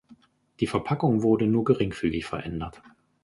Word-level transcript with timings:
Die 0.61 0.65
Verpackung 0.65 1.21
wurde 1.21 1.45
nur 1.45 1.63
geringfügig 1.63 2.25
verändert. 2.25 2.81